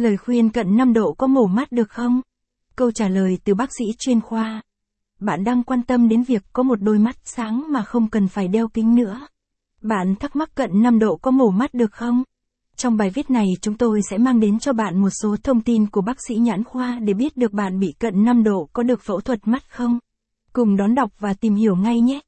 Lời 0.00 0.16
khuyên 0.16 0.50
cận 0.50 0.76
5 0.76 0.92
độ 0.92 1.12
có 1.12 1.26
mổ 1.26 1.46
mắt 1.46 1.72
được 1.72 1.90
không? 1.90 2.20
Câu 2.76 2.90
trả 2.90 3.08
lời 3.08 3.38
từ 3.44 3.54
bác 3.54 3.70
sĩ 3.78 3.84
chuyên 3.98 4.20
khoa. 4.20 4.62
Bạn 5.18 5.44
đang 5.44 5.62
quan 5.62 5.82
tâm 5.82 6.08
đến 6.08 6.22
việc 6.22 6.42
có 6.52 6.62
một 6.62 6.82
đôi 6.82 6.98
mắt 6.98 7.16
sáng 7.24 7.64
mà 7.68 7.82
không 7.82 8.10
cần 8.10 8.28
phải 8.28 8.48
đeo 8.48 8.68
kính 8.68 8.94
nữa. 8.94 9.20
Bạn 9.82 10.14
thắc 10.20 10.36
mắc 10.36 10.54
cận 10.54 10.70
5 10.82 10.98
độ 10.98 11.16
có 11.16 11.30
mổ 11.30 11.50
mắt 11.50 11.74
được 11.74 11.92
không? 11.92 12.22
Trong 12.76 12.96
bài 12.96 13.10
viết 13.10 13.30
này 13.30 13.46
chúng 13.60 13.76
tôi 13.76 14.00
sẽ 14.10 14.18
mang 14.18 14.40
đến 14.40 14.58
cho 14.58 14.72
bạn 14.72 14.98
một 14.98 15.10
số 15.10 15.36
thông 15.42 15.60
tin 15.60 15.86
của 15.86 16.00
bác 16.00 16.16
sĩ 16.28 16.34
nhãn 16.34 16.64
khoa 16.64 16.98
để 16.98 17.14
biết 17.14 17.36
được 17.36 17.52
bạn 17.52 17.78
bị 17.78 17.94
cận 17.98 18.24
5 18.24 18.44
độ 18.44 18.68
có 18.72 18.82
được 18.82 19.00
phẫu 19.02 19.20
thuật 19.20 19.48
mắt 19.48 19.62
không. 19.70 19.98
Cùng 20.52 20.76
đón 20.76 20.94
đọc 20.94 21.10
và 21.18 21.34
tìm 21.34 21.54
hiểu 21.54 21.76
ngay 21.76 22.00
nhé. 22.00 22.20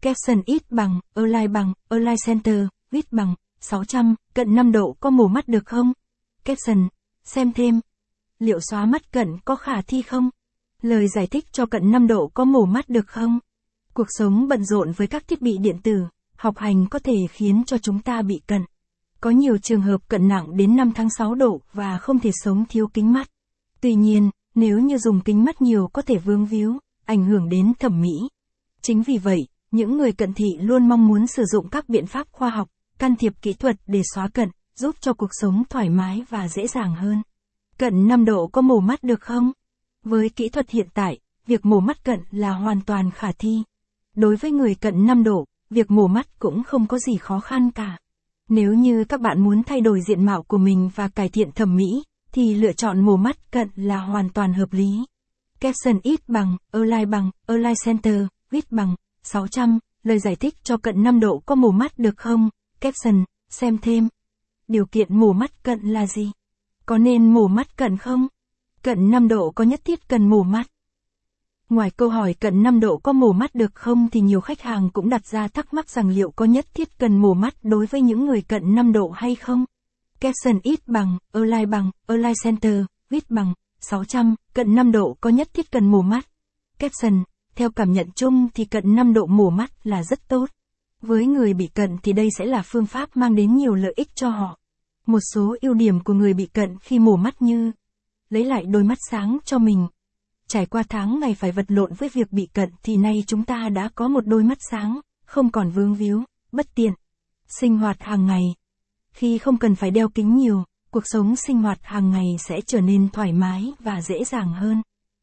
Capson 0.00 0.42
ít 0.46 0.62
bằng, 0.70 1.00
Align 1.14 1.52
bằng, 1.52 1.72
Align 1.88 2.16
Center, 2.26 2.66
viết 2.90 3.12
bằng, 3.12 3.34
600, 3.60 4.14
cận 4.34 4.54
5 4.54 4.72
độ 4.72 4.96
có 5.00 5.10
mổ 5.10 5.28
mắt 5.28 5.48
được 5.48 5.66
không? 5.66 5.92
Capson, 6.44 6.88
xem 7.26 7.52
thêm. 7.52 7.80
Liệu 8.38 8.58
xóa 8.70 8.86
mắt 8.86 9.12
cận 9.12 9.28
có 9.44 9.56
khả 9.56 9.82
thi 9.82 10.02
không? 10.02 10.30
Lời 10.82 11.08
giải 11.08 11.26
thích 11.26 11.44
cho 11.52 11.66
cận 11.66 11.90
5 11.90 12.06
độ 12.06 12.30
có 12.34 12.44
mổ 12.44 12.64
mắt 12.64 12.88
được 12.88 13.06
không? 13.06 13.38
Cuộc 13.94 14.06
sống 14.08 14.48
bận 14.48 14.64
rộn 14.64 14.92
với 14.92 15.06
các 15.06 15.28
thiết 15.28 15.42
bị 15.42 15.58
điện 15.58 15.76
tử, 15.82 16.06
học 16.36 16.58
hành 16.58 16.86
có 16.90 16.98
thể 16.98 17.16
khiến 17.30 17.62
cho 17.66 17.78
chúng 17.78 17.98
ta 17.98 18.22
bị 18.22 18.40
cận. 18.46 18.62
Có 19.20 19.30
nhiều 19.30 19.58
trường 19.58 19.80
hợp 19.80 20.08
cận 20.08 20.28
nặng 20.28 20.56
đến 20.56 20.76
5 20.76 20.92
tháng 20.92 21.10
6 21.10 21.34
độ 21.34 21.60
và 21.72 21.98
không 21.98 22.18
thể 22.18 22.30
sống 22.32 22.64
thiếu 22.68 22.86
kính 22.94 23.12
mắt. 23.12 23.30
Tuy 23.80 23.94
nhiên, 23.94 24.30
nếu 24.54 24.78
như 24.78 24.98
dùng 24.98 25.20
kính 25.20 25.44
mắt 25.44 25.62
nhiều 25.62 25.88
có 25.92 26.02
thể 26.02 26.18
vương 26.18 26.46
víu, 26.46 26.78
ảnh 27.04 27.24
hưởng 27.24 27.48
đến 27.48 27.72
thẩm 27.78 28.00
mỹ. 28.00 28.14
Chính 28.82 29.02
vì 29.02 29.18
vậy, 29.18 29.46
những 29.70 29.96
người 29.96 30.12
cận 30.12 30.32
thị 30.32 30.46
luôn 30.60 30.88
mong 30.88 31.06
muốn 31.06 31.26
sử 31.26 31.44
dụng 31.44 31.68
các 31.68 31.88
biện 31.88 32.06
pháp 32.06 32.26
khoa 32.32 32.50
học, 32.50 32.68
can 32.98 33.16
thiệp 33.16 33.32
kỹ 33.42 33.52
thuật 33.52 33.76
để 33.86 34.02
xóa 34.14 34.28
cận, 34.28 34.48
giúp 34.76 34.96
cho 35.00 35.12
cuộc 35.12 35.30
sống 35.32 35.62
thoải 35.70 35.90
mái 35.90 36.22
và 36.28 36.48
dễ 36.48 36.66
dàng 36.66 36.94
hơn. 36.94 37.22
Cận 37.78 38.08
5 38.08 38.24
độ 38.24 38.46
có 38.46 38.62
mổ 38.62 38.80
mắt 38.80 39.02
được 39.02 39.20
không? 39.20 39.52
Với 40.04 40.28
kỹ 40.28 40.48
thuật 40.48 40.70
hiện 40.70 40.88
tại, 40.94 41.18
việc 41.46 41.66
mổ 41.66 41.80
mắt 41.80 42.04
cận 42.04 42.20
là 42.30 42.52
hoàn 42.52 42.80
toàn 42.80 43.10
khả 43.10 43.32
thi. 43.32 43.62
Đối 44.16 44.36
với 44.36 44.50
người 44.50 44.74
cận 44.74 45.06
5 45.06 45.24
độ, 45.24 45.44
việc 45.70 45.90
mổ 45.90 46.06
mắt 46.06 46.38
cũng 46.38 46.62
không 46.62 46.86
có 46.86 46.98
gì 46.98 47.16
khó 47.16 47.40
khăn 47.40 47.70
cả. 47.70 47.98
Nếu 48.48 48.74
như 48.74 49.04
các 49.04 49.20
bạn 49.20 49.40
muốn 49.44 49.62
thay 49.62 49.80
đổi 49.80 50.00
diện 50.00 50.24
mạo 50.24 50.42
của 50.42 50.58
mình 50.58 50.90
và 50.94 51.08
cải 51.08 51.28
thiện 51.28 51.52
thẩm 51.52 51.76
mỹ, 51.76 52.04
thì 52.32 52.54
lựa 52.54 52.72
chọn 52.72 53.00
mổ 53.00 53.16
mắt 53.16 53.52
cận 53.52 53.68
là 53.76 53.98
hoàn 53.98 54.30
toàn 54.30 54.52
hợp 54.52 54.72
lý. 54.72 55.04
Capson 55.60 56.00
ít 56.02 56.28
bằng, 56.28 56.56
Align 56.72 57.10
bằng, 57.10 57.30
Align 57.46 57.74
Center, 57.84 58.26
viết 58.50 58.72
bằng, 58.72 58.94
600, 59.22 59.78
lời 60.02 60.18
giải 60.18 60.36
thích 60.36 60.54
cho 60.64 60.76
cận 60.76 61.02
5 61.02 61.20
độ 61.20 61.42
có 61.46 61.54
mổ 61.54 61.70
mắt 61.70 61.98
được 61.98 62.16
không? 62.16 62.50
Capson, 62.80 63.24
xem 63.50 63.78
thêm. 63.78 64.08
Điều 64.68 64.86
kiện 64.86 65.16
mổ 65.20 65.32
mắt 65.32 65.62
cận 65.62 65.80
là 65.80 66.06
gì? 66.06 66.30
Có 66.86 66.98
nên 66.98 67.34
mổ 67.34 67.48
mắt 67.48 67.76
cận 67.76 67.96
không? 67.96 68.28
Cận 68.82 69.10
5 69.10 69.28
độ 69.28 69.50
có 69.50 69.64
nhất 69.64 69.80
thiết 69.84 70.08
cần 70.08 70.28
mổ 70.28 70.42
mắt? 70.42 70.66
Ngoài 71.68 71.90
câu 71.90 72.08
hỏi 72.08 72.34
cận 72.34 72.62
5 72.62 72.80
độ 72.80 72.96
có 72.96 73.12
mổ 73.12 73.32
mắt 73.32 73.54
được 73.54 73.74
không 73.74 74.10
thì 74.10 74.20
nhiều 74.20 74.40
khách 74.40 74.60
hàng 74.60 74.90
cũng 74.90 75.08
đặt 75.08 75.26
ra 75.26 75.48
thắc 75.48 75.74
mắc 75.74 75.90
rằng 75.90 76.08
liệu 76.08 76.30
có 76.30 76.44
nhất 76.44 76.66
thiết 76.74 76.98
cần 76.98 77.18
mổ 77.18 77.34
mắt 77.34 77.54
đối 77.62 77.86
với 77.86 78.00
những 78.00 78.26
người 78.26 78.42
cận 78.42 78.74
5 78.74 78.92
độ 78.92 79.10
hay 79.10 79.34
không? 79.34 79.64
Capson 80.20 80.60
ít 80.62 80.88
bằng, 80.88 81.18
Align 81.32 81.70
bằng, 81.70 81.90
Align 82.06 82.34
Center, 82.44 82.84
viết 83.10 83.30
bằng, 83.30 83.54
600, 83.80 84.34
cận 84.54 84.74
5 84.74 84.92
độ 84.92 85.16
có 85.20 85.30
nhất 85.30 85.48
thiết 85.54 85.70
cần 85.70 85.90
mổ 85.90 86.02
mắt. 86.02 86.26
Capson, 86.78 87.22
theo 87.54 87.70
cảm 87.70 87.92
nhận 87.92 88.06
chung 88.16 88.48
thì 88.54 88.64
cận 88.64 88.94
5 88.94 89.12
độ 89.12 89.26
mổ 89.26 89.50
mắt 89.50 89.86
là 89.86 90.02
rất 90.02 90.28
tốt. 90.28 90.46
Với 91.06 91.26
người 91.26 91.54
bị 91.54 91.66
cận 91.66 91.96
thì 92.02 92.12
đây 92.12 92.28
sẽ 92.38 92.46
là 92.46 92.62
phương 92.62 92.86
pháp 92.86 93.16
mang 93.16 93.34
đến 93.34 93.56
nhiều 93.56 93.74
lợi 93.74 93.92
ích 93.96 94.08
cho 94.14 94.28
họ. 94.28 94.58
Một 95.06 95.20
số 95.34 95.56
ưu 95.60 95.74
điểm 95.74 96.00
của 96.04 96.12
người 96.12 96.34
bị 96.34 96.46
cận 96.46 96.78
khi 96.78 96.98
mổ 96.98 97.16
mắt 97.16 97.42
như 97.42 97.72
lấy 98.30 98.44
lại 98.44 98.64
đôi 98.64 98.84
mắt 98.84 98.98
sáng 99.10 99.38
cho 99.44 99.58
mình. 99.58 99.86
Trải 100.48 100.66
qua 100.66 100.82
tháng 100.88 101.20
ngày 101.20 101.34
phải 101.34 101.52
vật 101.52 101.64
lộn 101.68 101.92
với 101.92 102.08
việc 102.08 102.32
bị 102.32 102.46
cận 102.46 102.70
thì 102.82 102.96
nay 102.96 103.24
chúng 103.26 103.44
ta 103.44 103.68
đã 103.68 103.88
có 103.94 104.08
một 104.08 104.26
đôi 104.26 104.44
mắt 104.44 104.58
sáng, 104.70 105.00
không 105.26 105.50
còn 105.50 105.70
vương 105.70 105.94
víu, 105.94 106.24
bất 106.52 106.74
tiện. 106.74 106.92
Sinh 107.48 107.78
hoạt 107.78 108.02
hàng 108.02 108.26
ngày. 108.26 108.54
Khi 109.12 109.38
không 109.38 109.58
cần 109.58 109.74
phải 109.74 109.90
đeo 109.90 110.08
kính 110.08 110.36
nhiều, 110.36 110.64
cuộc 110.90 111.06
sống 111.06 111.36
sinh 111.36 111.62
hoạt 111.62 111.78
hàng 111.82 112.10
ngày 112.10 112.36
sẽ 112.38 112.60
trở 112.66 112.80
nên 112.80 113.08
thoải 113.12 113.32
mái 113.32 113.72
và 113.78 114.02
dễ 114.02 114.24
dàng 114.24 114.54
hơn. 114.54 114.82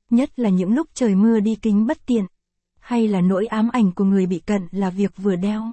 Nhất 0.10 0.40
là 0.40 0.50
những 0.50 0.74
lúc 0.74 0.88
trời 0.94 1.16
mưa 1.16 1.40
đi 1.40 1.56
kính 1.56 1.88
bất 1.88 2.06
tiện. 2.06 2.26
Hay 2.84 3.08
là 3.08 3.22
nỗi 3.22 3.46
ám 3.46 3.70
ảnh 3.74 3.92
của 3.92 4.04
người 4.04 4.26
bị 4.26 4.40
cận 4.40 4.68
là 4.72 4.90
việc 4.90 5.12
vừa 5.18 5.36
đeo, 5.36 5.72